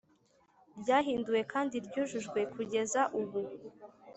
[0.81, 3.41] Ryahinduwe kandi ryujujwe kugeza ubu